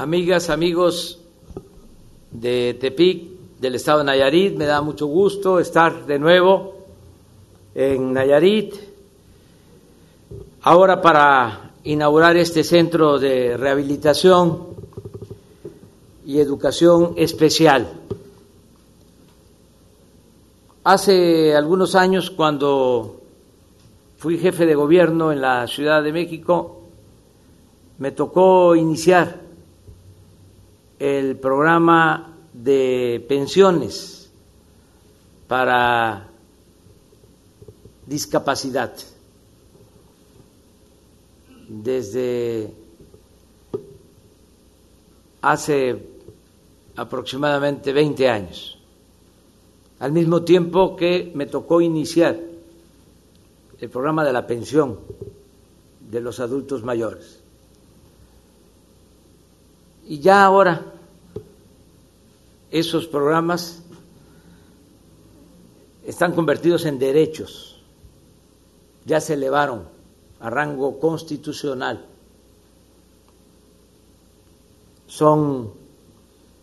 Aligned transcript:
amigas, 0.00 0.48
amigos 0.48 1.18
de 2.30 2.74
Tepic, 2.80 3.58
del 3.60 3.74
estado 3.74 3.98
de 3.98 4.04
Nayarit, 4.04 4.56
me 4.56 4.64
da 4.64 4.80
mucho 4.80 5.06
gusto 5.06 5.60
estar 5.60 6.06
de 6.06 6.18
nuevo 6.18 6.86
en 7.74 8.14
Nayarit, 8.14 8.76
ahora 10.62 11.02
para 11.02 11.72
inaugurar 11.84 12.34
este 12.38 12.64
centro 12.64 13.18
de 13.18 13.58
rehabilitación 13.58 14.68
y 16.24 16.38
educación 16.38 17.12
especial. 17.18 17.92
Hace 20.82 21.54
algunos 21.54 21.94
años, 21.94 22.30
cuando 22.30 23.20
fui 24.16 24.38
jefe 24.38 24.64
de 24.64 24.74
gobierno 24.74 25.30
en 25.30 25.42
la 25.42 25.66
Ciudad 25.66 26.02
de 26.02 26.12
México, 26.12 26.84
me 27.98 28.12
tocó 28.12 28.74
iniciar 28.74 29.39
el 31.00 31.36
programa 31.38 32.36
de 32.52 33.24
pensiones 33.26 34.30
para 35.48 36.28
discapacidad 38.06 38.92
desde 41.68 42.70
hace 45.40 46.06
aproximadamente 46.96 47.94
20 47.94 48.28
años, 48.28 48.78
al 50.00 50.12
mismo 50.12 50.42
tiempo 50.42 50.96
que 50.96 51.32
me 51.34 51.46
tocó 51.46 51.80
iniciar 51.80 52.38
el 53.78 53.88
programa 53.88 54.22
de 54.22 54.34
la 54.34 54.46
pensión 54.46 55.00
de 56.10 56.20
los 56.20 56.40
adultos 56.40 56.84
mayores. 56.84 57.39
Y 60.10 60.18
ya 60.18 60.44
ahora 60.44 60.84
esos 62.68 63.06
programas 63.06 63.80
están 66.04 66.34
convertidos 66.34 66.84
en 66.84 66.98
derechos, 66.98 67.80
ya 69.04 69.20
se 69.20 69.34
elevaron 69.34 69.84
a 70.40 70.50
rango 70.50 70.98
constitucional, 70.98 72.04
son 75.06 75.74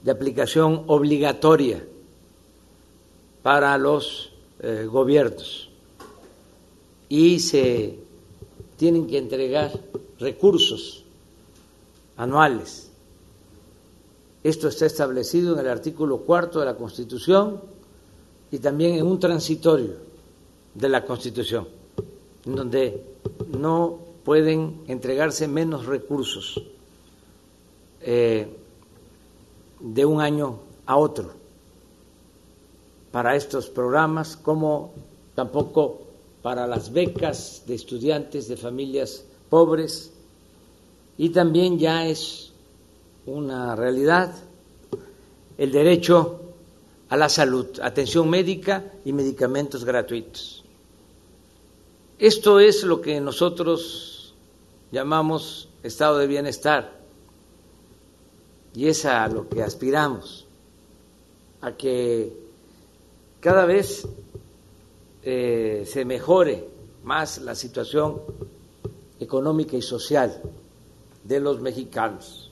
de 0.04 0.12
aplicación 0.12 0.84
obligatoria 0.88 1.88
para 3.44 3.78
los 3.78 4.34
eh, 4.60 4.90
gobiernos. 4.92 5.70
Y 7.08 7.40
se 7.40 7.98
tienen 8.76 9.08
que 9.08 9.18
entregar 9.18 9.72
recursos 10.20 11.06
anuales 12.18 12.87
esto 14.44 14.68
está 14.68 14.86
establecido 14.86 15.54
en 15.54 15.60
el 15.60 15.70
artículo 15.70 16.20
cuarto 16.20 16.60
de 16.60 16.66
la 16.66 16.76
Constitución 16.76 17.62
y 18.52 18.60
también 18.60 18.96
en 18.96 19.06
un 19.06 19.20
transitorio 19.20 19.96
de 20.74 20.90
la 20.90 21.06
Constitución, 21.06 21.68
en 22.46 22.56
donde 22.56 23.04
no 23.58 24.00
pueden 24.24 24.82
entregarse 24.88 25.48
menos 25.48 25.86
recursos 25.86 26.62
eh, 28.02 28.48
de 29.80 30.06
un 30.06 30.22
año 30.22 30.60
a 30.86 30.98
otro 30.98 31.32
para 33.12 33.36
estos 33.36 33.68
programas, 33.68 34.38
como 34.38 34.94
tampoco 35.34 36.02
para 36.42 36.68
las 36.68 36.92
becas 36.92 37.64
de 37.66 37.76
estudiantes 37.76 38.48
de 38.48 38.58
familias 38.58 39.26
pobres. 39.50 40.14
Y 41.18 41.30
también 41.30 41.80
ya 41.80 42.06
es 42.06 42.54
una 43.28 43.76
realidad, 43.76 44.34
el 45.58 45.72
derecho 45.72 46.40
a 47.10 47.18
la 47.18 47.30
salud, 47.30 47.68
atención 47.82 48.30
médica 48.30 48.86
y 49.04 49.12
medicamentos 49.12 49.84
gratuitos. 49.84 50.64
Esto 52.18 52.60
es 52.60 52.84
lo 52.84 53.02
que 53.02 53.20
nosotros 53.20 54.34
llamamos 54.92 55.68
estado 55.84 56.18
de 56.18 56.28
bienestar 56.28 56.98
y 58.74 58.88
es 58.88 59.06
a 59.06 59.28
lo 59.28 59.48
que 59.50 59.62
aspiramos, 59.62 60.46
a 61.62 61.74
que 61.74 62.32
cada 63.42 63.66
vez 63.66 64.08
eh, 65.24 65.86
se 65.86 66.06
mejore 66.06 66.66
más 67.04 67.40
la 67.40 67.56
situación 67.56 68.22
económica 69.20 69.76
y 69.76 69.82
social 69.82 70.42
de 71.26 71.40
los 71.42 71.60
mexicanos 71.60 72.47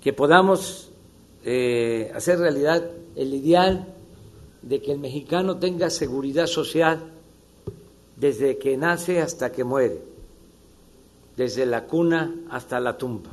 que 0.00 0.12
podamos 0.12 0.90
eh, 1.44 2.10
hacer 2.14 2.38
realidad 2.38 2.90
el 3.16 3.34
ideal 3.34 3.94
de 4.62 4.80
que 4.80 4.92
el 4.92 4.98
mexicano 4.98 5.58
tenga 5.58 5.90
seguridad 5.90 6.46
social 6.46 7.12
desde 8.16 8.58
que 8.58 8.76
nace 8.76 9.20
hasta 9.20 9.50
que 9.52 9.64
muere, 9.64 10.02
desde 11.36 11.64
la 11.64 11.86
cuna 11.86 12.34
hasta 12.50 12.80
la 12.80 12.98
tumba, 12.98 13.30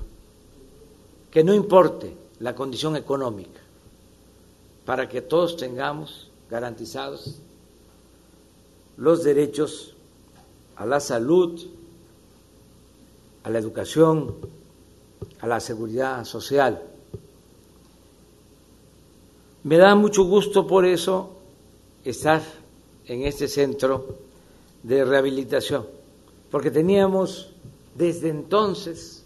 que 1.30 1.44
no 1.44 1.54
importe 1.54 2.16
la 2.40 2.56
condición 2.56 2.96
económica, 2.96 3.60
para 4.86 5.10
que 5.10 5.22
todos 5.22 5.58
tengamos 5.58 6.32
garantizados 6.50 7.42
los 8.96 9.24
derechos 9.24 9.96
a 10.78 10.86
la 10.86 11.00
salud, 11.00 11.62
a 13.44 13.50
la 13.50 13.60
educación, 13.60 14.36
a 15.40 15.48
la 15.48 15.60
seguridad 15.60 16.24
social. 16.26 16.82
Me 19.64 19.78
da 19.78 19.96
mucho 19.96 20.24
gusto 20.24 20.66
por 20.66 20.86
eso 20.86 21.38
estar 22.04 22.42
en 23.06 23.24
este 23.24 23.48
centro 23.48 24.18
de 24.84 25.04
rehabilitación, 25.04 25.86
porque 26.50 26.72
teníamos 26.72 27.52
desde 27.96 28.30
entonces 28.30 29.26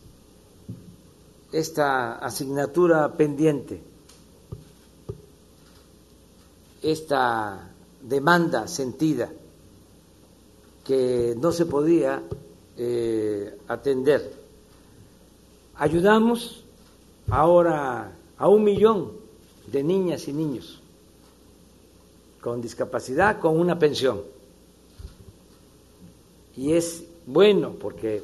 esta 1.51 2.15
asignatura 2.15 3.13
pendiente, 3.13 3.81
esta 6.81 7.69
demanda 8.01 8.67
sentida 8.67 9.31
que 10.83 11.35
no 11.37 11.51
se 11.51 11.65
podía 11.65 12.23
eh, 12.77 13.57
atender 13.67 14.40
Ayudamos 15.81 16.63
ahora 17.31 18.11
a 18.37 18.47
un 18.47 18.63
millón 18.63 19.13
de 19.65 19.81
niñas 19.81 20.27
y 20.27 20.31
niños 20.31 20.79
con 22.39 22.61
discapacidad 22.61 23.39
con 23.39 23.59
una 23.59 23.79
pensión. 23.79 24.21
Y 26.55 26.73
es 26.73 27.03
bueno 27.25 27.71
porque 27.71 28.21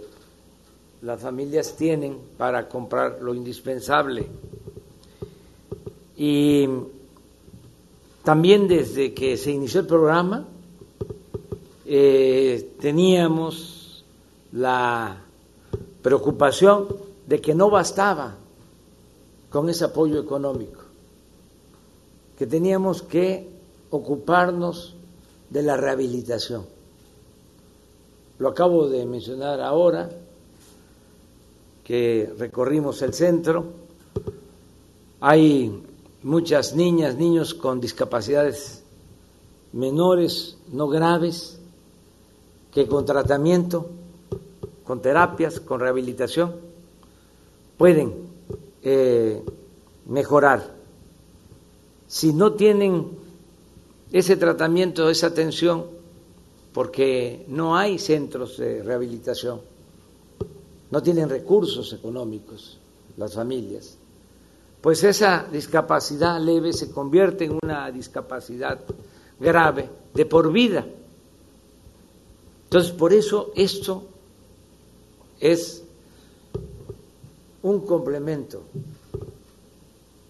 las 1.01 1.19
familias 1.19 1.75
tienen 1.75 2.19
para 2.37 2.69
comprar 2.69 3.23
lo 3.23 3.33
indispensable. 3.33 4.27
Y 6.15 6.69
también 8.23 8.67
desde 8.67 9.15
que 9.15 9.35
se 9.35 9.49
inició 9.49 9.79
el 9.79 9.87
programa 9.87 10.45
eh, 11.87 12.75
teníamos 12.79 14.05
la 14.51 15.23
preocupación 16.03 17.06
de 17.27 17.41
que 17.41 17.53
no 17.53 17.69
bastaba 17.69 18.35
con 19.51 19.69
ese 19.69 19.85
apoyo 19.85 20.19
económico, 20.19 20.81
que 22.37 22.47
teníamos 22.47 23.03
que 23.03 23.49
ocuparnos 23.89 24.95
de 25.49 25.61
la 25.61 25.77
rehabilitación. 25.77 26.65
Lo 28.39 28.49
acabo 28.49 28.87
de 28.87 29.05
mencionar 29.05 29.61
ahora, 29.61 30.09
que 31.83 32.33
recorrimos 32.37 33.01
el 33.01 33.13
centro, 33.13 33.65
hay 35.19 35.83
muchas 36.23 36.75
niñas, 36.75 37.15
niños 37.15 37.53
con 37.53 37.81
discapacidades 37.81 38.83
menores, 39.73 40.57
no 40.71 40.87
graves, 40.87 41.59
que 42.71 42.87
con 42.87 43.05
tratamiento, 43.05 43.89
con 44.83 45.01
terapias, 45.01 45.59
con 45.59 45.79
rehabilitación, 45.79 46.66
pueden 47.77 48.13
eh, 48.83 49.43
mejorar. 50.07 50.75
Si 52.07 52.33
no 52.33 52.53
tienen 52.53 53.09
ese 54.11 54.37
tratamiento, 54.37 55.09
esa 55.09 55.27
atención, 55.27 55.85
porque 56.73 57.45
no 57.47 57.75
hay 57.75 57.99
centros 57.99 58.57
de 58.57 58.83
rehabilitación, 58.83 59.61
no 60.89 61.03
tienen 61.03 61.29
recursos 61.29 61.91
económicos 61.93 62.79
las 63.17 63.33
familias, 63.33 63.97
pues 64.81 65.03
esa 65.03 65.47
discapacidad 65.51 66.39
leve 66.39 66.71
se 66.71 66.91
convierte 66.91 67.45
en 67.45 67.57
una 67.61 67.91
discapacidad 67.91 68.79
grave 69.39 69.89
de 70.13 70.25
por 70.25 70.51
vida. 70.51 70.85
Entonces, 72.65 72.91
por 72.91 73.11
eso 73.13 73.51
esto 73.55 74.03
es 75.39 75.83
un 77.63 77.81
complemento 77.81 78.63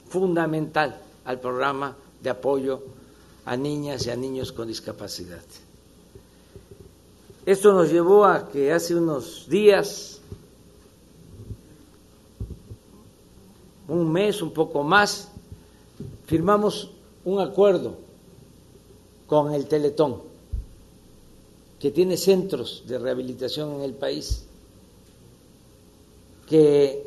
fundamental 0.09 1.01
al 1.25 1.39
programa 1.39 1.95
de 2.21 2.29
apoyo 2.29 2.81
a 3.45 3.55
niñas 3.55 4.05
y 4.05 4.09
a 4.09 4.15
niños 4.15 4.51
con 4.51 4.67
discapacidad. 4.67 5.43
Esto 7.45 7.71
nos 7.73 7.89
llevó 7.89 8.25
a 8.25 8.49
que 8.49 8.73
hace 8.73 8.93
unos 8.93 9.47
días, 9.47 10.19
un 13.87 14.11
mes, 14.11 14.41
un 14.41 14.51
poco 14.51 14.83
más, 14.83 15.29
firmamos 16.25 16.91
un 17.23 17.39
acuerdo 17.39 17.95
con 19.27 19.53
el 19.53 19.65
Teletón, 19.67 20.21
que 21.79 21.91
tiene 21.91 22.17
centros 22.17 22.83
de 22.85 22.97
rehabilitación 22.97 23.75
en 23.75 23.81
el 23.81 23.93
país, 23.93 24.45
que 26.47 27.06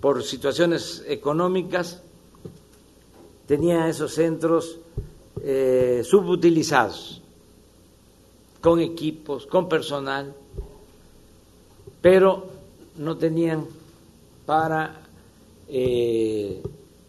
por 0.00 0.22
situaciones 0.22 1.04
económicas 1.06 2.02
tenía 3.46 3.88
esos 3.88 4.12
centros 4.12 4.78
eh, 5.42 6.02
subutilizados, 6.04 7.22
con 8.60 8.80
equipos, 8.80 9.46
con 9.46 9.68
personal, 9.68 10.34
pero 12.00 12.46
no 12.96 13.16
tenían 13.16 13.66
para 14.44 15.02
eh, 15.68 16.62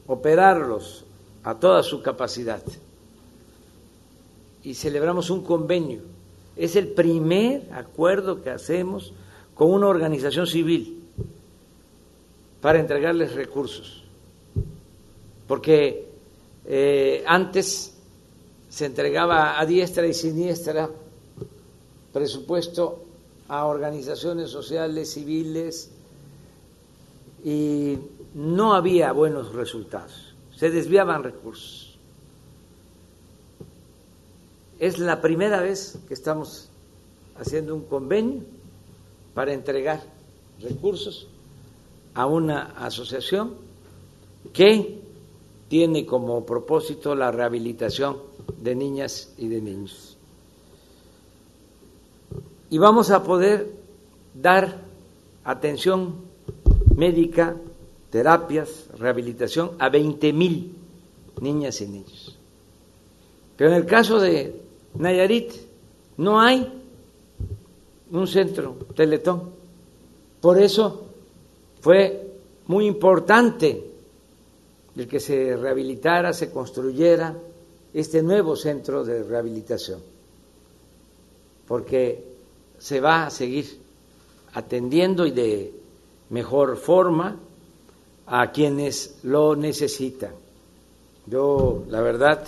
operarlos 0.05 1.05
a 1.43 1.55
toda 1.55 1.83
su 1.83 2.01
capacidad. 2.01 2.63
Y 4.63 4.73
celebramos 4.73 5.29
un 5.29 5.43
convenio. 5.43 6.01
Es 6.55 6.75
el 6.75 6.89
primer 6.89 7.71
acuerdo 7.71 8.41
que 8.41 8.49
hacemos 8.49 9.13
con 9.53 9.71
una 9.71 9.87
organización 9.87 10.45
civil 10.45 10.96
para 12.61 12.79
entregarles 12.79 13.33
recursos. 13.33 14.03
Porque 15.47 16.07
eh, 16.65 17.23
antes 17.25 17.93
se 18.69 18.85
entregaba 18.85 19.59
a 19.59 19.65
diestra 19.65 20.05
y 20.07 20.13
siniestra 20.13 20.89
presupuesto 22.11 23.03
a 23.47 23.65
organizaciones 23.65 24.49
sociales, 24.49 25.13
civiles, 25.13 25.91
y 27.43 27.97
no 28.33 28.73
había 28.73 29.11
buenos 29.11 29.53
resultados, 29.53 30.33
se 30.55 30.69
desviaban 30.69 31.23
recursos. 31.23 31.97
Es 34.79 34.99
la 34.99 35.21
primera 35.21 35.61
vez 35.61 35.97
que 36.07 36.13
estamos 36.13 36.69
haciendo 37.39 37.73
un 37.73 37.85
convenio 37.85 38.41
para 39.33 39.53
entregar 39.53 40.03
recursos 40.59 41.27
a 42.17 42.25
una 42.25 42.73
asociación 42.79 43.53
que 44.51 44.99
tiene 45.67 46.03
como 46.03 46.43
propósito 46.47 47.13
la 47.13 47.31
rehabilitación 47.31 48.17
de 48.59 48.73
niñas 48.73 49.35
y 49.37 49.47
de 49.47 49.61
niños. 49.61 50.17
Y 52.71 52.79
vamos 52.79 53.11
a 53.11 53.21
poder 53.21 53.71
dar 54.33 54.81
atención 55.43 56.15
médica, 56.95 57.55
terapias, 58.09 58.87
rehabilitación 58.97 59.73
a 59.77 59.89
20 59.89 60.33
mil 60.33 60.75
niñas 61.39 61.81
y 61.81 61.87
niños. 61.87 62.35
Pero 63.57 63.69
en 63.69 63.75
el 63.75 63.85
caso 63.85 64.19
de 64.19 64.59
Nayarit 64.95 65.51
no 66.17 66.41
hay 66.41 66.67
un 68.09 68.25
centro 68.25 68.75
teletón. 68.95 69.51
Por 70.41 70.59
eso 70.59 71.06
fue 71.81 72.27
muy 72.67 72.85
importante 72.85 73.83
el 74.95 75.07
que 75.07 75.19
se 75.19 75.55
rehabilitara, 75.55 76.33
se 76.33 76.49
construyera 76.49 77.35
este 77.93 78.21
nuevo 78.21 78.55
centro 78.55 79.03
de 79.03 79.23
rehabilitación, 79.23 80.01
porque 81.67 82.23
se 82.77 82.99
va 82.99 83.27
a 83.27 83.29
seguir 83.29 83.79
atendiendo 84.53 85.25
y 85.25 85.31
de 85.31 85.73
mejor 86.29 86.77
forma 86.77 87.37
a 88.25 88.51
quienes 88.51 89.19
lo 89.23 89.55
necesitan. 89.55 90.33
Yo, 91.27 91.83
la 91.89 92.01
verdad, 92.01 92.45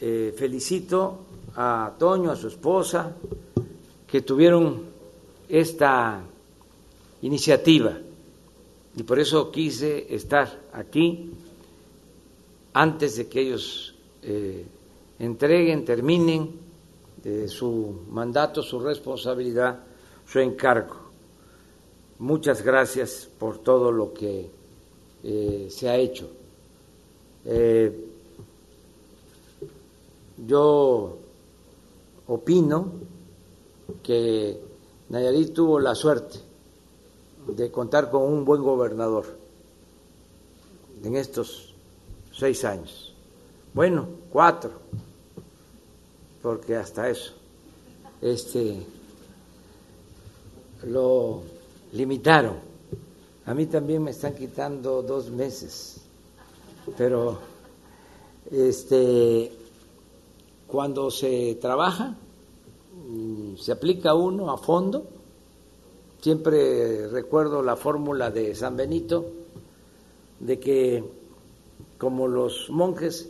eh, 0.00 0.34
felicito 0.36 1.18
a 1.56 1.92
Toño, 1.98 2.30
a 2.30 2.36
su 2.36 2.48
esposa, 2.48 3.12
que 4.06 4.20
tuvieron 4.20 4.82
esta 5.48 6.22
iniciativa 7.22 7.98
y 8.96 9.02
por 9.02 9.18
eso 9.18 9.50
quise 9.50 10.14
estar 10.14 10.48
aquí 10.72 11.30
antes 12.72 13.16
de 13.16 13.28
que 13.28 13.40
ellos 13.40 13.94
eh, 14.22 14.64
entreguen, 15.18 15.84
terminen 15.84 16.50
eh, 17.24 17.46
su 17.46 18.04
mandato, 18.10 18.62
su 18.62 18.80
responsabilidad, 18.80 19.80
su 20.26 20.40
encargo. 20.40 20.96
Muchas 22.18 22.62
gracias 22.62 23.28
por 23.38 23.58
todo 23.58 23.92
lo 23.92 24.14
que 24.14 24.48
eh, 25.22 25.68
se 25.70 25.88
ha 25.88 25.96
hecho. 25.96 26.30
yo 30.46 31.18
opino 32.26 32.92
que 34.02 34.60
Nayarit 35.08 35.52
tuvo 35.52 35.78
la 35.78 35.94
suerte 35.94 36.40
de 37.46 37.70
contar 37.70 38.10
con 38.10 38.22
un 38.22 38.44
buen 38.44 38.62
gobernador 38.62 39.24
en 41.02 41.16
estos 41.16 41.74
seis 42.32 42.64
años. 42.64 43.14
Bueno, 43.72 44.08
cuatro, 44.30 44.70
porque 46.42 46.76
hasta 46.76 47.08
eso, 47.08 47.34
este, 48.20 48.86
lo 50.84 51.42
limitaron. 51.92 52.56
A 53.44 53.54
mí 53.54 53.66
también 53.66 54.02
me 54.02 54.10
están 54.10 54.34
quitando 54.34 55.02
dos 55.02 55.30
meses, 55.30 56.00
pero 56.96 57.38
este, 58.50 59.52
cuando 60.66 61.10
se 61.10 61.56
trabaja, 61.60 62.16
mm, 63.08 63.56
se 63.56 63.72
aplica 63.72 64.14
uno 64.14 64.50
a 64.50 64.58
fondo 64.58 65.15
Siempre 66.20 67.08
recuerdo 67.08 67.62
la 67.62 67.76
fórmula 67.76 68.30
de 68.30 68.54
San 68.54 68.76
Benito 68.76 69.26
de 70.40 70.58
que 70.58 71.04
como 71.98 72.28
los 72.28 72.68
monjes 72.70 73.28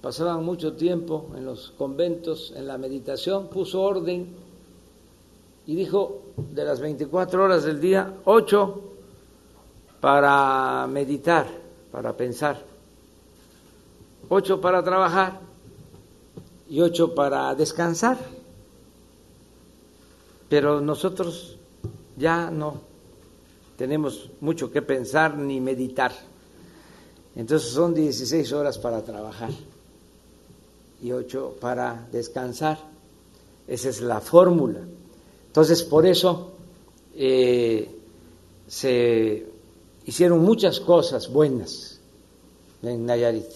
pasaban 0.00 0.44
mucho 0.44 0.74
tiempo 0.74 1.30
en 1.36 1.46
los 1.46 1.72
conventos, 1.78 2.52
en 2.56 2.66
la 2.66 2.76
meditación, 2.76 3.48
puso 3.48 3.82
orden 3.82 4.34
y 5.66 5.76
dijo 5.76 6.22
de 6.36 6.64
las 6.64 6.80
24 6.80 7.44
horas 7.44 7.64
del 7.64 7.80
día, 7.80 8.14
ocho 8.24 8.82
para 10.00 10.86
meditar, 10.88 11.46
para 11.92 12.16
pensar, 12.16 12.60
ocho 14.28 14.60
para 14.60 14.82
trabajar 14.82 15.40
y 16.68 16.80
ocho 16.80 17.14
para 17.14 17.54
descansar. 17.54 18.18
Pero 20.48 20.80
nosotros 20.80 21.58
ya 22.16 22.50
no 22.50 22.92
tenemos 23.76 24.30
mucho 24.40 24.70
que 24.70 24.82
pensar 24.82 25.36
ni 25.36 25.60
meditar. 25.60 26.12
Entonces 27.34 27.70
son 27.70 27.94
16 27.94 28.52
horas 28.52 28.78
para 28.78 29.02
trabajar 29.02 29.50
y 31.02 31.12
8 31.12 31.56
para 31.60 32.06
descansar. 32.12 32.78
Esa 33.66 33.88
es 33.88 34.00
la 34.00 34.20
fórmula. 34.20 34.80
Entonces 35.46 35.82
por 35.82 36.06
eso 36.06 36.52
eh, 37.14 37.90
se 38.68 39.46
hicieron 40.04 40.40
muchas 40.44 40.80
cosas 40.80 41.32
buenas 41.32 41.98
en 42.82 43.06
Nayarit. 43.06 43.50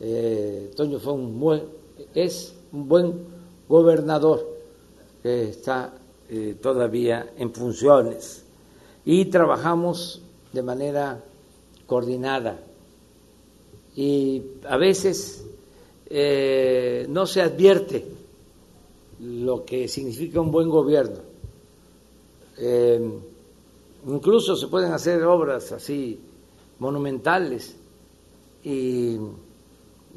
Eh, 0.00 0.72
Toño 0.76 1.00
fue 1.00 1.12
un 1.12 1.38
buen, 1.38 1.62
es 2.14 2.54
un 2.72 2.88
buen 2.88 3.26
gobernador 3.68 4.56
que 5.22 5.50
está 5.50 5.92
eh, 6.30 6.56
todavía 6.60 7.32
en 7.38 7.52
funciones 7.52 8.44
y 9.04 9.24
trabajamos 9.26 10.20
de 10.52 10.62
manera 10.62 11.22
coordinada 11.86 12.58
y 13.96 14.42
a 14.68 14.76
veces 14.76 15.44
eh, 16.10 17.06
no 17.08 17.26
se 17.26 17.40
advierte 17.40 18.04
lo 19.20 19.64
que 19.64 19.88
significa 19.88 20.40
un 20.40 20.50
buen 20.50 20.68
gobierno. 20.68 21.18
Eh, 22.58 23.10
incluso 24.06 24.54
se 24.54 24.68
pueden 24.68 24.92
hacer 24.92 25.22
obras 25.24 25.72
así 25.72 26.20
monumentales 26.78 27.74
y 28.62 29.16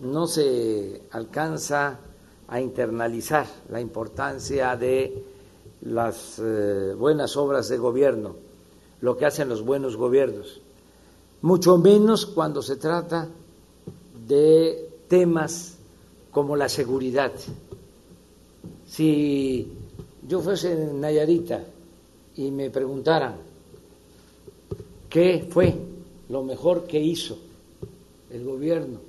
no 0.01 0.27
se 0.27 1.03
alcanza 1.11 1.99
a 2.47 2.59
internalizar 2.59 3.47
la 3.69 3.79
importancia 3.79 4.75
de 4.75 5.23
las 5.81 6.39
eh, 6.39 6.93
buenas 6.97 7.35
obras 7.37 7.69
de 7.69 7.77
gobierno, 7.77 8.35
lo 9.01 9.17
que 9.17 9.25
hacen 9.25 9.49
los 9.49 9.63
buenos 9.63 9.97
gobiernos, 9.97 10.61
mucho 11.41 11.77
menos 11.77 12.25
cuando 12.25 12.61
se 12.61 12.75
trata 12.75 13.27
de 14.27 14.89
temas 15.07 15.77
como 16.31 16.55
la 16.55 16.69
seguridad. 16.69 17.31
Si 18.87 19.67
yo 20.27 20.39
fuese 20.41 20.73
en 20.73 21.01
Nayarita 21.01 21.63
y 22.35 22.51
me 22.51 22.69
preguntaran 22.69 23.35
qué 25.09 25.47
fue 25.49 25.75
lo 26.29 26.43
mejor 26.43 26.85
que 26.85 26.99
hizo 26.99 27.37
el 28.29 28.45
gobierno 28.45 28.99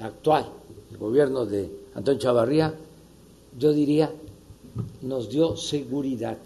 actual, 0.00 0.46
el 0.90 0.98
gobierno 0.98 1.46
de 1.46 1.70
Antonio 1.94 2.20
Chavarría, 2.20 2.74
yo 3.58 3.72
diría, 3.72 4.12
nos 5.02 5.28
dio 5.28 5.56
seguridad, 5.56 6.38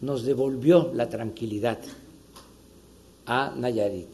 nos 0.00 0.24
devolvió 0.24 0.90
la 0.94 1.08
tranquilidad 1.08 1.78
a 3.26 3.54
Nayarit. 3.56 4.08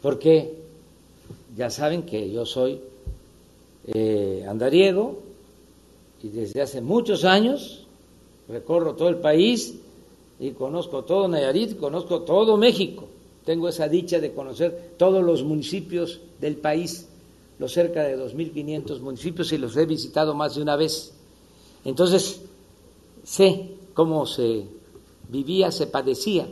Porque 0.00 0.54
ya 1.56 1.70
saben 1.70 2.02
que 2.02 2.30
yo 2.30 2.44
soy 2.44 2.80
eh, 3.86 4.44
andariego 4.48 5.20
y 6.22 6.28
desde 6.28 6.62
hace 6.62 6.80
muchos 6.80 7.24
años 7.24 7.86
recorro 8.48 8.94
todo 8.94 9.08
el 9.08 9.16
país 9.16 9.74
y 10.40 10.50
conozco 10.50 11.04
todo 11.04 11.28
Nayarit, 11.28 11.78
conozco 11.78 12.22
todo 12.22 12.56
México. 12.56 13.06
Tengo 13.44 13.68
esa 13.68 13.88
dicha 13.88 14.20
de 14.20 14.32
conocer 14.32 14.94
todos 14.96 15.22
los 15.24 15.42
municipios 15.42 16.20
del 16.40 16.56
país, 16.56 17.08
los 17.62 17.72
cerca 17.72 18.02
de 18.02 18.18
2.500 18.18 18.98
municipios 18.98 19.52
y 19.52 19.58
los 19.58 19.76
he 19.76 19.86
visitado 19.86 20.34
más 20.34 20.56
de 20.56 20.62
una 20.62 20.74
vez. 20.74 21.12
Entonces, 21.84 22.40
sé 23.22 23.76
cómo 23.94 24.26
se 24.26 24.66
vivía, 25.28 25.70
se 25.70 25.86
padecía 25.86 26.48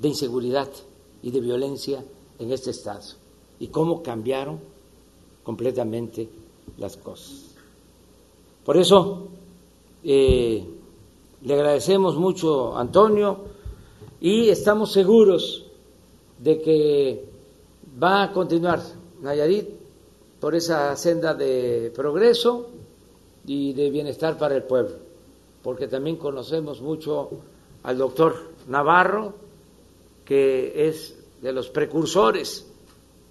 de 0.00 0.08
inseguridad 0.08 0.68
y 1.22 1.30
de 1.30 1.40
violencia 1.40 2.02
en 2.40 2.50
este 2.50 2.70
estado 2.70 3.04
y 3.60 3.68
cómo 3.68 4.02
cambiaron 4.02 4.58
completamente 5.44 6.28
las 6.76 6.96
cosas. 6.96 7.54
Por 8.64 8.78
eso 8.78 9.28
eh, 10.02 10.66
le 11.42 11.54
agradecemos 11.54 12.16
mucho 12.16 12.76
Antonio 12.76 13.44
y 14.20 14.48
estamos 14.48 14.90
seguros 14.90 15.66
de 16.40 16.60
que 16.60 17.24
va 18.02 18.24
a 18.24 18.32
continuar 18.32 18.82
Nayarit 19.22 19.79
por 20.40 20.54
esa 20.54 20.96
senda 20.96 21.34
de 21.34 21.92
progreso 21.94 22.70
y 23.46 23.74
de 23.74 23.90
bienestar 23.90 24.38
para 24.38 24.56
el 24.56 24.62
pueblo, 24.62 24.96
porque 25.62 25.86
también 25.86 26.16
conocemos 26.16 26.80
mucho 26.80 27.30
al 27.82 27.98
doctor 27.98 28.36
Navarro, 28.66 29.34
que 30.24 30.88
es 30.88 31.16
de 31.42 31.52
los 31.52 31.68
precursores 31.68 32.66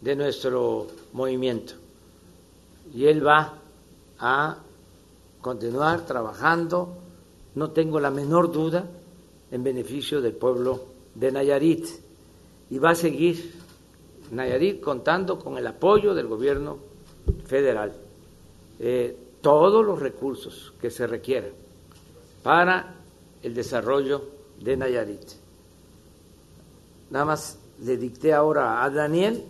de 0.02 0.16
nuestro 0.16 0.88
movimiento. 1.14 1.74
Y 2.94 3.06
él 3.06 3.26
va 3.26 3.60
a 4.20 4.58
continuar 5.42 6.06
trabajando, 6.06 6.90
no 7.56 7.72
tengo 7.72 8.00
la 8.00 8.12
menor 8.12 8.52
duda, 8.52 8.86
en 9.52 9.64
beneficio 9.64 10.22
del 10.22 10.34
pueblo 10.34 10.84
de 11.16 11.32
Nayarit. 11.32 11.88
Y 12.70 12.78
va 12.78 12.92
a 12.92 12.96
seguir 12.96 13.54
Nayarit 14.32 14.80
contando 14.80 15.40
con 15.40 15.58
el 15.58 15.66
apoyo 15.66 16.14
del 16.14 16.28
gobierno 16.28 16.89
federal. 17.50 17.92
Eh, 18.80 19.18
todos 19.42 19.84
los 19.86 20.00
recursos 20.00 20.74
que 20.80 20.92
se 20.92 21.08
requieran 21.08 21.52
para 22.44 22.96
el 23.42 23.54
desarrollo 23.54 24.24
de 24.62 24.78
Nayarit. 24.78 25.28
Nada 27.10 27.26
más 27.26 27.58
le 27.84 27.98
dicté 27.98 28.34
ahora 28.34 28.84
a 28.84 28.90
Daniel 28.90 29.44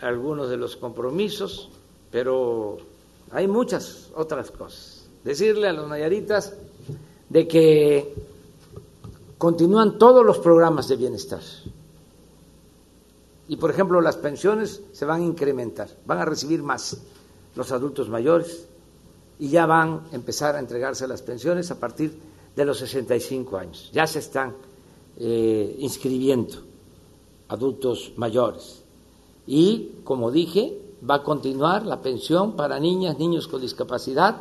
algunos 0.00 0.50
de 0.50 0.56
los 0.56 0.76
compromisos, 0.76 1.70
pero 2.10 2.78
hay 3.30 3.46
muchas 3.46 4.10
otras 4.14 4.50
cosas. 4.50 5.08
Decirle 5.22 5.68
a 5.68 5.72
los 5.72 5.88
nayaritas 5.88 6.54
de 7.28 7.48
que 7.48 8.14
continúan 9.38 9.98
todos 9.98 10.24
los 10.24 10.38
programas 10.38 10.88
de 10.88 10.96
bienestar. 10.96 11.40
Y, 13.48 13.56
por 13.56 13.70
ejemplo, 13.70 14.00
las 14.00 14.16
pensiones 14.16 14.82
se 14.92 15.04
van 15.04 15.22
a 15.22 15.24
incrementar, 15.24 15.88
van 16.06 16.18
a 16.18 16.24
recibir 16.24 16.62
más 16.62 16.96
los 17.54 17.72
adultos 17.72 18.08
mayores 18.08 18.66
y 19.38 19.48
ya 19.48 19.66
van 19.66 20.06
a 20.10 20.14
empezar 20.14 20.56
a 20.56 20.60
entregarse 20.60 21.06
las 21.06 21.22
pensiones 21.22 21.70
a 21.70 21.78
partir 21.78 22.18
de 22.56 22.64
los 22.64 22.78
65 22.78 23.56
años. 23.56 23.90
Ya 23.92 24.06
se 24.06 24.20
están 24.20 24.54
eh, 25.18 25.76
inscribiendo 25.78 26.56
adultos 27.48 28.12
mayores. 28.16 28.82
Y, 29.46 29.96
como 30.04 30.30
dije, 30.30 30.80
va 31.08 31.16
a 31.16 31.22
continuar 31.22 31.84
la 31.84 32.00
pensión 32.00 32.56
para 32.56 32.80
niñas, 32.80 33.18
niños 33.18 33.46
con 33.48 33.60
discapacidad, 33.60 34.36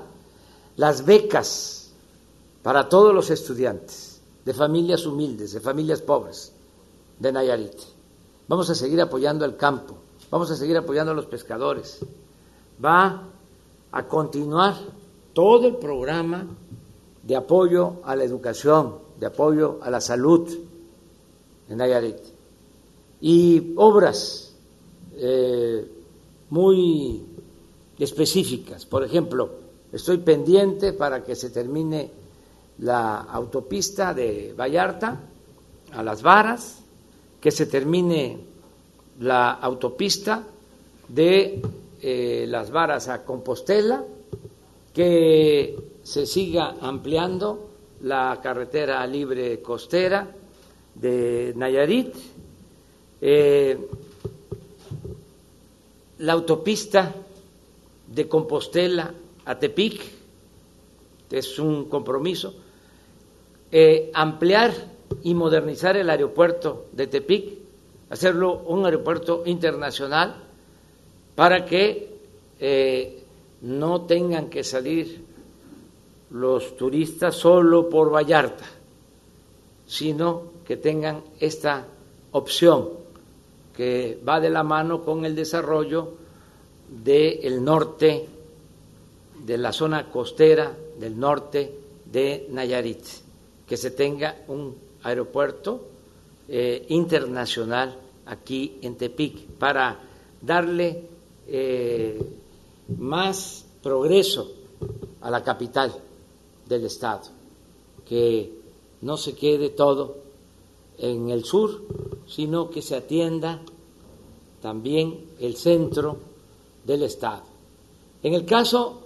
las 0.78 1.06
becas 1.06 1.92
para 2.62 2.88
todos 2.88 3.14
los 3.14 3.30
estudiantes 3.30 4.22
de 4.46 4.54
familias 4.54 5.06
humildes, 5.06 5.54
de 5.54 5.60
familias 5.60 6.02
pobres 6.02 6.54
de 7.20 7.32
Nayarit. 7.32 7.76
Vamos 8.48 8.70
a 8.70 8.76
seguir 8.76 9.00
apoyando 9.02 9.46
el 9.46 9.56
campo, 9.56 9.96
vamos 10.30 10.52
a 10.52 10.56
seguir 10.56 10.78
apoyando 10.78 11.12
a 11.12 11.16
los 11.16 11.26
pescadores. 11.26 12.00
Va 12.84 13.24
a 13.92 14.08
continuar 14.08 14.76
todo 15.34 15.68
el 15.68 15.76
programa 15.78 16.46
de 17.22 17.36
apoyo 17.36 17.98
a 18.04 18.16
la 18.16 18.24
educación, 18.24 18.96
de 19.20 19.28
apoyo 19.28 19.80
a 19.82 19.90
la 19.90 20.02
salud 20.02 20.50
en 21.70 21.78
Nayarit. 21.78 22.18
Y 23.22 23.74
obras 23.78 24.54
eh, 25.14 25.90
muy 26.50 27.26
específicas. 27.98 28.86
Por 28.86 29.04
ejemplo, 29.04 29.50
estoy 29.92 30.18
pendiente 30.18 30.94
para 30.94 31.24
que 31.24 31.36
se 31.36 31.50
termine 31.50 32.12
la 32.80 33.22
autopista 33.22 34.14
de 34.14 34.54
Vallarta 34.58 35.20
a 35.94 36.04
Las 36.04 36.22
Varas, 36.22 36.83
que 37.44 37.52
se 37.52 37.66
termine 37.66 38.38
la 39.20 39.52
autopista 39.52 40.48
de 41.10 41.62
eh, 42.02 42.46
Las 42.48 42.72
Varas 42.72 43.10
a 43.10 43.26
Compostela, 43.26 44.02
que 44.94 45.76
se 46.04 46.26
siga 46.26 46.78
ampliando 46.80 47.70
la 48.04 48.40
carretera 48.42 49.06
libre 49.06 49.62
costera 49.62 50.26
de 50.96 51.52
Nayarit, 51.58 52.16
eh, 53.20 53.78
la 56.20 56.32
autopista 56.32 57.14
de 58.08 58.28
Compostela 58.30 59.14
a 59.44 59.60
Tepic, 59.60 60.02
es 61.30 61.60
un 61.60 61.90
compromiso, 61.90 62.54
eh, 63.70 64.12
ampliar 64.14 64.93
y 65.24 65.34
modernizar 65.34 65.98
el 65.98 66.10
aeropuerto 66.10 66.86
de 66.92 67.08
Tepic, 67.08 67.53
hacerlo 68.10 68.63
un 68.68 68.86
aeropuerto 68.86 69.44
internacional 69.46 70.36
para 71.36 71.65
que 71.65 72.20
eh, 72.60 73.24
no 73.62 74.01
tengan 74.01 74.50
que 74.50 74.63
salir 74.63 75.24
los 76.32 76.75
turistas 76.75 77.36
solo 77.36 77.89
por 77.89 78.13
Vallarta, 78.13 78.65
sino 79.86 80.53
que 80.65 80.77
tengan 80.77 81.24
esta 81.39 81.86
opción 82.32 82.89
que 83.75 84.20
va 84.27 84.39
de 84.39 84.50
la 84.50 84.63
mano 84.63 85.03
con 85.03 85.25
el 85.25 85.36
desarrollo 85.36 86.13
del 86.89 87.63
norte, 87.63 88.27
de 89.46 89.58
la 89.58 89.72
zona 89.72 90.10
costera 90.12 90.75
del 91.00 91.20
norte 91.20 91.80
de 92.06 92.48
Nayarit, 92.50 93.03
que 93.68 93.77
se 93.77 93.92
tenga 93.92 94.36
un 94.48 94.75
aeropuerto 95.04 95.88
eh, 96.48 96.86
internacional 96.90 97.98
aquí 98.26 98.78
en 98.82 98.96
Tepic 98.96 99.48
para 99.58 100.00
darle 100.42 101.08
eh, 101.48 102.20
más 102.98 103.66
progreso 103.82 104.52
a 105.22 105.30
la 105.30 105.44
capital 105.44 105.94
del 106.68 106.86
Estado, 106.86 107.24
que 108.06 108.52
no 109.02 109.18
se 109.18 109.36
quede 109.36 109.70
todo 109.70 110.18
en 110.98 111.30
el 111.30 111.44
sur, 111.44 111.82
sino 112.28 112.70
que 112.70 112.82
se 112.82 112.96
atienda 112.96 113.62
también 114.62 115.26
el 115.40 115.56
centro 115.56 116.18
del 116.86 117.04
Estado. 117.04 117.44
En 118.22 118.34
el 118.34 118.46
caso 118.46 119.02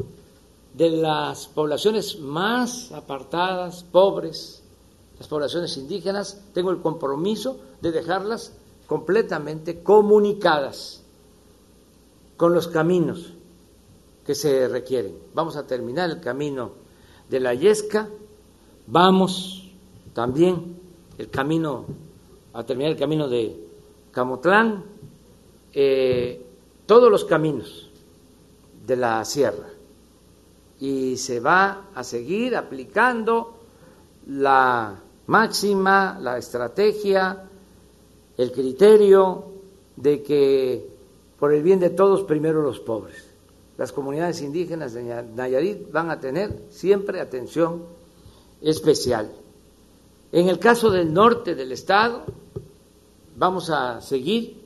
de 0.74 0.92
las 0.92 1.48
poblaciones 1.48 2.20
más 2.20 2.92
apartadas, 2.92 3.84
pobres, 3.84 4.64
las 5.20 5.28
poblaciones 5.28 5.76
indígenas, 5.78 6.42
tengo 6.54 6.72
el 6.72 6.82
compromiso 6.82 7.60
de 7.82 7.92
dejarlas 7.92 8.54
completamente 8.86 9.82
comunicadas 9.84 11.04
con 12.38 12.54
los 12.54 12.68
caminos 12.68 13.34
que 14.26 14.36
se 14.36 14.68
requieren. 14.68 15.18
Vamos 15.34 15.56
a 15.56 15.66
terminar 15.66 16.10
el 16.10 16.22
camino 16.22 16.72
de 17.30 17.40
la 17.40 17.54
Yesca, 17.54 18.10
vamos 18.86 19.72
también 20.14 20.78
el 21.18 21.30
camino, 21.30 21.86
a 22.54 22.64
terminar 22.64 22.92
el 22.92 22.98
camino 22.98 23.28
de 23.28 23.68
Camotlán, 24.12 24.84
eh, 25.74 26.46
todos 26.86 27.12
los 27.12 27.26
caminos 27.26 27.90
de 28.86 28.96
la 28.96 29.26
sierra. 29.26 29.68
Y 30.80 31.18
se 31.18 31.40
va 31.40 31.88
a 31.94 32.04
seguir 32.04 32.56
aplicando 32.56 33.58
la 34.28 35.02
máxima, 35.28 36.18
la 36.20 36.38
estrategia, 36.38 37.44
el 38.38 38.52
criterio 38.52 39.46
de 39.96 40.24
que 40.24 40.98
por 41.40 41.54
el 41.54 41.62
bien 41.62 41.80
de 41.80 41.92
todos, 41.92 42.24
primero 42.24 42.62
los 42.62 42.80
pobres. 42.80 43.24
Las 43.78 43.92
comunidades 43.92 44.42
indígenas 44.42 44.94
de 44.94 45.24
Nayarit 45.36 45.92
van 45.92 46.10
a 46.10 46.20
tener 46.20 46.64
siempre 46.70 47.22
atención 47.22 47.84
especial. 48.62 49.32
En 50.32 50.50
el 50.50 50.58
caso 50.58 50.90
del 50.90 51.14
norte 51.14 51.54
del 51.54 51.72
estado, 51.72 52.24
vamos 53.36 53.70
a 53.70 54.02
seguir 54.02 54.64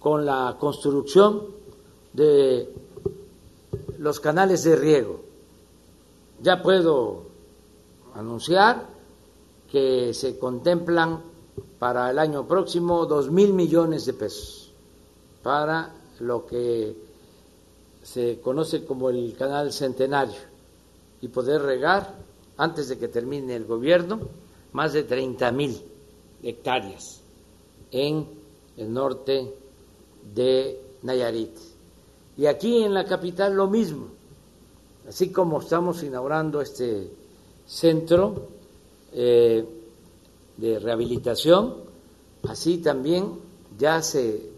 con 0.00 0.24
la 0.24 0.56
construcción 0.58 1.42
de 2.14 2.72
los 3.98 4.20
canales 4.20 4.64
de 4.64 4.76
riego. 4.76 5.20
Ya 6.40 6.62
puedo 6.62 7.24
anunciar 8.14 8.95
que 9.70 10.14
se 10.14 10.38
contemplan 10.38 11.20
para 11.78 12.10
el 12.10 12.18
año 12.18 12.46
próximo 12.46 13.06
dos 13.06 13.30
mil 13.30 13.52
millones 13.52 14.06
de 14.06 14.12
pesos 14.12 14.72
para 15.42 15.92
lo 16.20 16.46
que 16.46 16.96
se 18.02 18.40
conoce 18.40 18.84
como 18.84 19.10
el 19.10 19.34
canal 19.36 19.72
centenario 19.72 20.40
y 21.20 21.28
poder 21.28 21.62
regar 21.62 22.14
antes 22.56 22.88
de 22.88 22.98
que 22.98 23.08
termine 23.08 23.54
el 23.56 23.64
gobierno 23.64 24.20
más 24.72 24.92
de 24.92 25.02
30 25.02 25.52
mil 25.52 25.80
hectáreas 26.42 27.20
en 27.90 28.26
el 28.76 28.92
norte 28.92 29.54
de 30.34 30.80
Nayarit. 31.02 31.56
Y 32.36 32.46
aquí 32.46 32.82
en 32.82 32.94
la 32.94 33.04
capital 33.04 33.54
lo 33.54 33.68
mismo, 33.68 34.08
así 35.08 35.30
como 35.30 35.60
estamos 35.60 36.02
inaugurando 36.02 36.60
este 36.60 37.10
centro 37.66 38.48
eh, 39.18 39.64
de 40.58 40.78
rehabilitación, 40.78 41.74
así 42.46 42.78
también 42.78 43.32
ya 43.78 44.02
se 44.02 44.50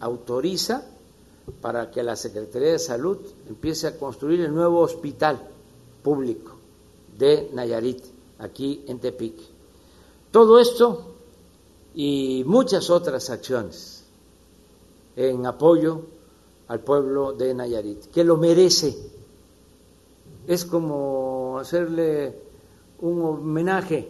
autoriza 0.00 0.84
para 1.60 1.88
que 1.92 2.02
la 2.02 2.16
Secretaría 2.16 2.72
de 2.72 2.78
Salud 2.80 3.18
empiece 3.48 3.86
a 3.86 3.96
construir 3.96 4.40
el 4.40 4.52
nuevo 4.52 4.80
hospital 4.80 5.40
público 6.02 6.56
de 7.16 7.48
Nayarit, 7.52 8.02
aquí 8.40 8.84
en 8.88 8.98
Tepic. 8.98 9.36
Todo 10.32 10.58
esto 10.58 11.14
y 11.94 12.42
muchas 12.44 12.90
otras 12.90 13.30
acciones 13.30 14.02
en 15.14 15.46
apoyo 15.46 16.02
al 16.66 16.80
pueblo 16.80 17.34
de 17.34 17.54
Nayarit, 17.54 18.06
que 18.06 18.24
lo 18.24 18.36
merece. 18.36 18.96
Es 20.48 20.64
como 20.64 21.58
hacerle 21.60 22.45
un 23.00 23.22
homenaje 23.22 24.08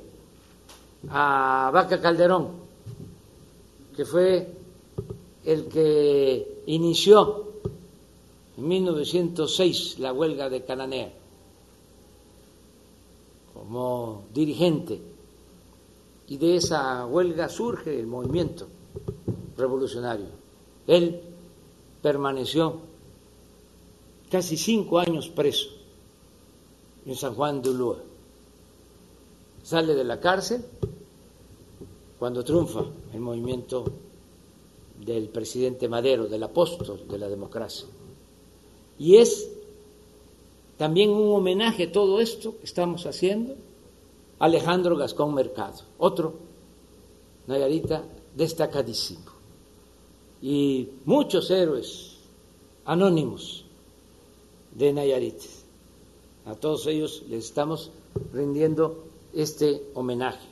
a 1.09 1.71
Vaca 1.73 2.01
Calderón, 2.01 2.49
que 3.97 4.05
fue 4.05 4.53
el 5.45 5.67
que 5.67 6.63
inició 6.67 7.45
en 8.57 8.69
1906 8.69 9.99
la 9.99 10.13
huelga 10.13 10.49
de 10.49 10.65
Cananea 10.65 11.13
como 13.55 14.25
dirigente 14.33 15.01
y 16.29 16.37
de 16.37 16.57
esa 16.57 17.07
huelga 17.07 17.49
surge 17.49 17.99
el 17.99 18.07
movimiento 18.07 18.67
revolucionario. 19.57 20.27
Él 20.87 21.21
permaneció 22.03 22.81
casi 24.31 24.57
cinco 24.57 24.99
años 24.99 25.29
preso 25.29 25.71
en 27.07 27.15
San 27.15 27.35
Juan 27.35 27.63
de 27.63 27.71
Ulúa. 27.71 27.99
Sale 29.67 29.97
de 29.97 30.05
la 30.05 30.21
cárcel 30.21 30.65
cuando 32.21 32.45
triunfa 32.45 32.85
el 33.13 33.19
movimiento 33.19 33.85
del 35.05 35.29
presidente 35.29 35.89
Madero, 35.89 36.29
del 36.29 36.45
apóstol 36.45 37.03
de 37.09 37.19
la 37.19 37.29
democracia. 37.29 37.89
Y 38.97 39.17
es 39.17 39.51
también 40.77 41.11
un 41.11 41.35
homenaje 41.35 41.83
a 41.83 41.93
todo 41.93 42.21
esto 42.21 42.57
que 42.57 42.65
estamos 42.65 43.07
haciendo 43.07 43.57
Alejandro 44.39 44.97
Gascón 44.97 45.35
Mercado, 45.35 45.83
otro 45.99 46.35
Nayarita 47.49 48.05
destacadísimo. 48.37 49.33
Y 50.43 50.91
muchos 51.05 51.51
héroes 51.51 52.19
anónimos 52.85 53.65
de 54.77 54.93
Nayarit. 54.93 55.43
A 56.45 56.55
todos 56.55 56.87
ellos 56.87 57.25
les 57.29 57.47
estamos 57.47 57.91
rindiendo 58.33 59.06
este 59.37 59.83
homenaje. 59.95 60.49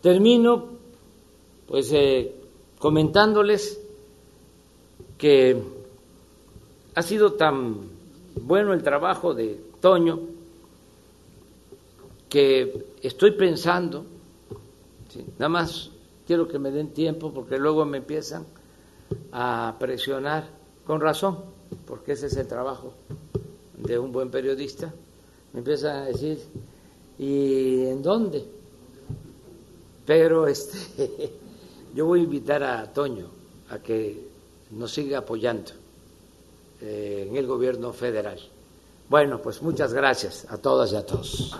Termino 0.00 0.66
pues 1.66 1.92
eh, 1.92 2.34
comentándoles 2.78 3.78
que 5.18 5.62
ha 6.94 7.02
sido 7.02 7.34
tan 7.34 7.76
bueno 8.40 8.72
el 8.72 8.82
trabajo 8.82 9.34
de 9.34 9.60
Toño 9.80 10.20
que 12.28 12.86
estoy 13.02 13.32
pensando, 13.32 14.06
nada 15.38 15.48
más 15.50 15.90
quiero 16.26 16.48
que 16.48 16.58
me 16.58 16.70
den 16.70 16.94
tiempo 16.94 17.32
porque 17.32 17.58
luego 17.58 17.84
me 17.84 17.98
empiezan 17.98 18.46
a 19.32 19.76
presionar 19.78 20.48
con 20.86 21.00
razón, 21.00 21.40
porque 21.86 22.12
ese 22.12 22.26
es 22.26 22.36
el 22.36 22.48
trabajo 22.48 22.94
de 23.76 23.98
un 23.98 24.12
buen 24.12 24.30
periodista, 24.30 24.92
me 25.52 25.58
empiezan 25.58 25.96
a 25.96 26.04
decir, 26.06 26.38
¿y 27.22 27.86
en 27.86 28.02
dónde? 28.02 28.44
Pero 30.04 30.46
este 30.46 31.32
Yo 31.94 32.06
voy 32.06 32.20
a 32.20 32.22
invitar 32.22 32.62
a 32.62 32.90
Toño 32.90 33.26
a 33.68 33.78
que 33.78 34.28
nos 34.70 34.92
siga 34.92 35.18
apoyando 35.18 35.72
eh, 36.80 37.26
en 37.28 37.36
el 37.36 37.46
gobierno 37.46 37.92
federal. 37.92 38.40
Bueno, 39.10 39.42
pues 39.42 39.60
muchas 39.60 39.92
gracias 39.92 40.46
a 40.48 40.56
todas 40.56 40.90
y 40.92 40.96
a 40.96 41.04
todos. 41.04 41.54